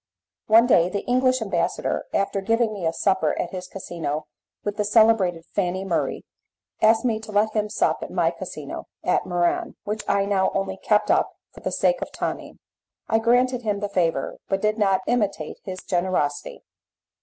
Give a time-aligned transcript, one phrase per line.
[0.47, 4.25] One day the English ambassador, after giving me a supper at his casino
[4.63, 6.23] with the celebrated Fanny Murray,
[6.81, 10.77] asked me to let him sup at my casino at Muran, which I now only
[10.77, 12.57] kept up for the sake of Tonine.
[13.09, 16.63] I granted him the favour, but did not imitate his generosity.